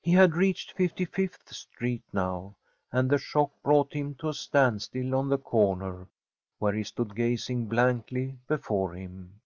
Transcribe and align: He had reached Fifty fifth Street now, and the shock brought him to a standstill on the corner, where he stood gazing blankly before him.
He 0.00 0.12
had 0.12 0.36
reached 0.36 0.74
Fifty 0.74 1.04
fifth 1.04 1.52
Street 1.52 2.04
now, 2.12 2.54
and 2.92 3.10
the 3.10 3.18
shock 3.18 3.50
brought 3.64 3.92
him 3.94 4.14
to 4.20 4.28
a 4.28 4.32
standstill 4.32 5.12
on 5.16 5.28
the 5.28 5.38
corner, 5.38 6.06
where 6.60 6.72
he 6.74 6.84
stood 6.84 7.16
gazing 7.16 7.66
blankly 7.66 8.38
before 8.46 8.92
him. 8.94 9.40